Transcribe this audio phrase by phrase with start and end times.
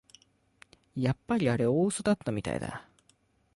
[0.95, 2.87] やっぱりあれ大うそだったみたいだ